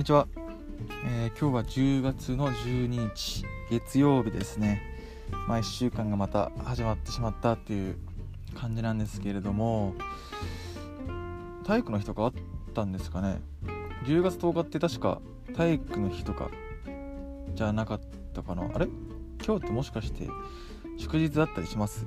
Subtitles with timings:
[0.00, 0.26] にちは、
[1.04, 4.80] えー、今日は10月の12日月曜日ですね。
[5.46, 7.98] まあ1週間がまた始まってしまったっていう
[8.54, 9.94] 感じなんですけれども
[11.66, 12.32] 体育の日とかあっ
[12.72, 13.42] たんですかね。
[14.06, 15.20] 10月10日って確か
[15.54, 16.50] 体育の日とか
[17.54, 18.00] じゃなかっ
[18.32, 18.70] たかな。
[18.72, 18.88] あれ？
[19.44, 20.30] 今日ってもしかして
[20.96, 22.06] 祝日だったりします？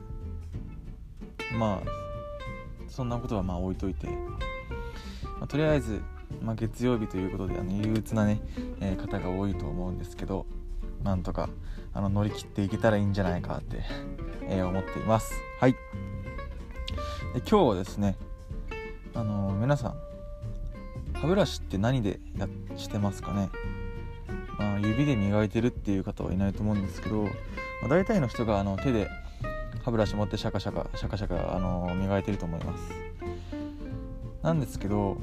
[1.60, 4.16] まあそんなことはまあ置いといて、ま
[5.42, 6.02] あ、とりあえず
[6.42, 8.42] まあ、月曜日ということであの憂鬱なね、
[8.82, 10.46] えー、方が多いと思うんですけど
[11.04, 11.50] なんとか
[11.94, 13.84] あの乗り切っていけたらいいんじゃないかって
[14.50, 15.34] えー、思っています。
[15.60, 15.74] はい。
[15.74, 15.80] で
[17.40, 18.16] 今日はですね
[19.14, 19.96] あのー、皆さん
[21.14, 23.50] 歯ブラシって何でやしてますかね、
[24.60, 27.30] まあ、指で磨いてるっていう方はいないと思うんですけど、ま
[27.86, 29.08] あ、大体の人があの手で
[29.84, 32.84] 歯ブラシ持ってシャカシャカシャカシャカ、あの磨いてると思います。
[34.44, 35.18] なんですけど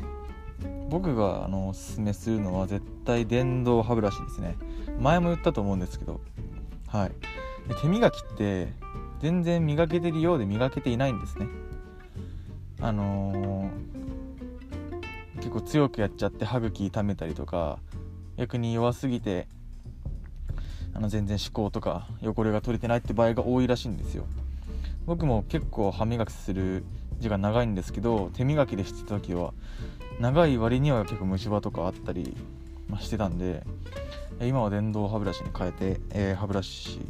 [0.91, 4.56] 僕があのおすすめするのは絶対電動歯ブラシですね。
[4.98, 6.20] 前も言ったと思うんですけど。
[6.88, 7.12] はい。
[7.69, 8.72] で手磨きって
[9.20, 11.46] 全然磨けてるようで磨けていないんですね。
[12.80, 17.78] あのー、結構強くやっちゃって歯茎痛めたりとか
[18.36, 19.46] 逆に弱すぎて
[20.92, 24.24] あの全然歯垢とか汚れが取れてないって場合が多いらしいんですよ。
[25.06, 26.83] 僕も結構歯磨きする
[27.20, 29.52] 時間長いんですけど手磨きでしてた時は
[30.21, 32.37] 長い割には結構虫歯とかあったり、
[32.89, 33.63] ましてたんで
[34.41, 37.01] 今は電動歯ブラシに変えて、えー、歯ブラシ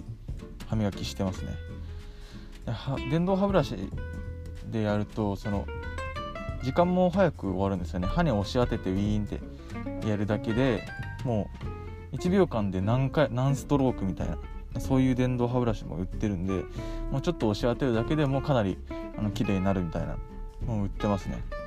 [0.68, 1.54] 歯磨きしてますね。
[3.10, 3.90] 電動歯ブラシ
[4.70, 5.66] でやるとその
[6.62, 8.06] 時間も早く終わるんですよね。
[8.06, 10.86] 歯に押し当ててウィーンってやるだけで
[11.24, 11.50] も
[12.12, 16.64] う1秒間で何回何ストロークみたいなそういう電動歯ブラシも売ってるんで
[17.10, 18.78] もうちょっと押し当てるだけでもかなり
[19.18, 20.16] あの綺麗になるみたいな
[20.64, 21.59] もう売ってますね。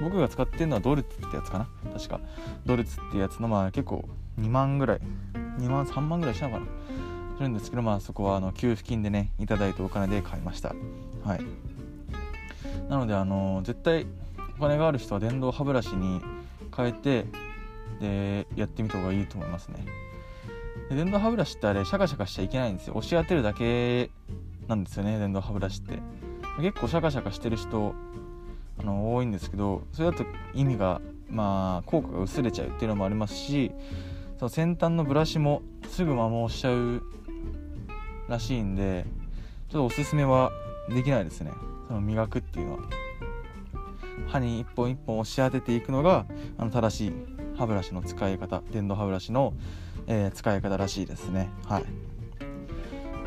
[0.00, 1.68] 僕が使ってるのはドルツってやつかな？
[1.92, 2.20] 確か。
[2.64, 5.00] ドルツってやつのまあ結構2万ぐらい。
[5.58, 6.66] 2万3万ぐらいしたのかな？
[7.36, 10.74] するんですけどまあそこはあの給付金でねいただいたお金で買いました。
[11.24, 11.40] はい。
[12.88, 14.06] なのであの絶対
[14.58, 16.20] お金がある人は電動歯ブラシに
[16.74, 17.26] 変えて
[18.00, 19.84] でやってみた方がいいと思いますね。
[20.90, 22.94] で電動歯ブラシってあれシャカシャカしちゃいけないんですよ。
[22.96, 24.10] 押し当てるだけ
[24.68, 25.98] なんですよね電動歯ブラシって。
[26.58, 27.94] 結構シャカシャカしてる人
[28.78, 31.00] あの多いんですけどそれだと意味が
[31.30, 33.72] まあ効果が薄れちゃうっていうのもありますし
[34.38, 37.02] その先端のブラシもすぐ摩耗しちゃう
[38.28, 39.06] らしいんで
[39.68, 40.50] ちょっとおすすめは
[40.88, 41.52] できないですね。
[41.88, 42.78] その磨くっていうのは。
[44.28, 46.26] 歯に一本一本押し当てていくのが
[46.58, 47.12] あの正しい
[47.56, 49.54] 歯ブラシの使い方電動歯ブラシの、
[50.06, 51.48] えー、使い方らしいですね。
[51.66, 51.84] はい。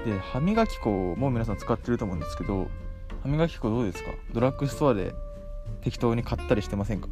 [0.06, 2.68] で歯磨き粉も皆さん使ってると思うんですけど
[3.24, 4.12] 歯磨き粉どうですか？
[4.34, 5.14] ドラッグストアで
[5.82, 7.08] 適当に買ったりしてませんか？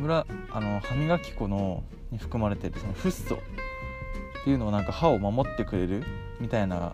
[0.00, 3.38] 歯あの歯磨き粉のに含まれてるそのフッ素っ
[4.44, 6.04] ていうのをなんか歯を守ってくれる
[6.40, 6.92] みたいな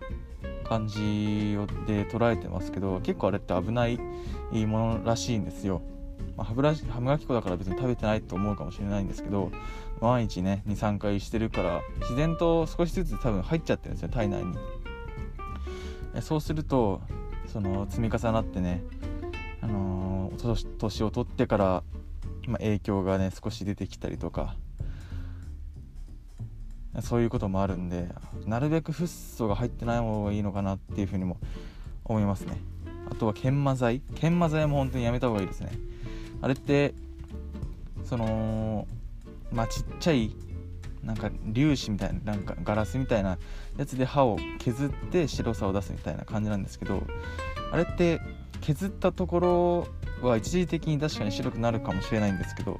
[0.63, 1.55] 感じ
[1.85, 3.97] で捉えてますけど結構あれって危ない
[4.65, 5.81] ものらしいんですよ、
[6.37, 9.51] まあ、歯ブラシ歯磨き粉だから別に食べてないと思うかもしれないんですけど
[10.01, 14.55] 毎日ね23回してるから自然と少しずつ多分入っちゃってるんですよ体内に。
[16.21, 17.01] そうすると
[17.47, 18.83] その積み重なってね
[19.63, 21.83] あのー、年を取ってから、
[22.47, 24.57] まあ、影響がね少し出てきたりとか
[27.01, 28.09] そういうこともあるんで
[28.45, 31.37] なるべくフッ素が入ってない方がいいのかなっていうふうにも
[32.03, 32.57] 思いますね。
[33.09, 34.01] あとは研磨剤。
[34.15, 35.71] 研磨剤も本当にやめた方がいいですね。
[36.41, 36.93] あれって
[38.03, 38.85] その
[39.51, 40.35] まあちっちゃい
[41.03, 43.37] なんか粒子みたいななんかガラスみたいな
[43.77, 47.01] やつで歯を削って白さを出すみたいな感じなんですけど
[47.71, 48.19] あれって
[48.63, 49.39] 削ったとこ
[50.21, 52.79] ろは一時的に確かに白くなるかもしれないんですけど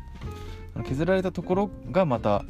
[0.85, 2.45] 削られたところがまた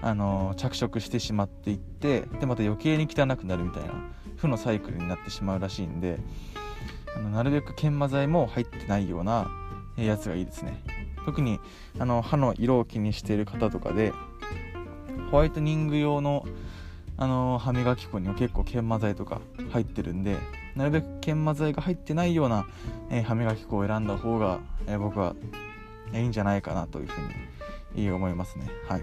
[0.00, 3.94] あの着色してしまっていってでまた余計に汚くなるみたいな
[4.36, 6.20] 負のサイクルになってしまうらしいんで
[7.16, 9.50] あのなるべく研磨剤も入ってないような
[9.96, 10.80] やつがいいですね。
[11.26, 11.58] 特に
[11.98, 14.12] あの歯の色を気にしている方とかで
[15.32, 16.46] ホワイトニング用の
[17.16, 20.36] あの歯磨き粉には結構研磨剤とか入ってるんで
[20.76, 22.66] なるべく研磨剤が入ってないような、
[23.10, 25.34] えー、歯磨き粉を選んだ方が、えー、僕は
[26.12, 28.68] いいんじゃないかなというふうに思いますね。
[28.88, 29.02] はい。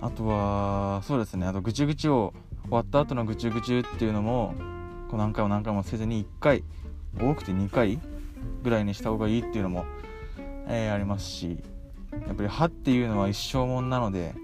[0.00, 1.46] あとはそうですね。
[1.46, 2.32] あとぐちぐちを
[2.64, 4.54] 終わった後のぐちゅぐちっていうのも
[5.10, 6.64] こう何回も何回もせずに1回
[7.20, 7.98] 多くて2回
[8.62, 9.84] ぐらいにした方がいいっていうのも、
[10.68, 11.58] えー、ありますし
[12.26, 14.34] やっぱり歯っていうのは一生もんなので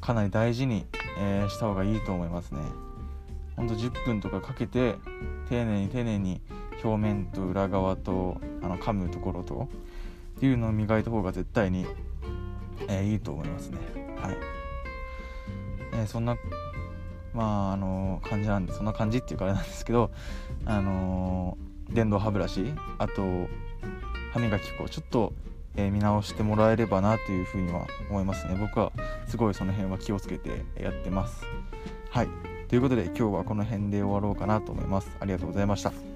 [0.00, 0.84] かなり大事に、
[1.18, 2.60] えー、した方がいいと思いますね。
[3.56, 4.96] ほんと10分とかかけて
[5.48, 6.40] 丁寧に丁寧に
[6.82, 9.68] 表面と裏側とあの噛むところと
[10.36, 11.86] っていうのを磨いた方が絶対に、
[12.88, 13.78] えー、いいと思いますね。
[14.20, 14.36] はい、
[15.94, 16.36] えー、そんな
[17.34, 20.10] まああの感じなんでそんな感じっていうかあれなんですけど
[20.64, 21.56] あの
[21.90, 23.22] 電動歯ブラシあと
[24.32, 25.34] 歯磨き粉ちょっと、
[25.76, 28.56] え、見直してもらえればなというふうには思いますね。
[28.58, 28.92] 僕は
[29.26, 31.44] すごいその辺は気をつけてやってます。
[32.10, 32.28] はい。
[32.68, 35.10] ということで今日はこの辺で終わろうかなと思います。
[35.20, 36.11] ありがとうございました。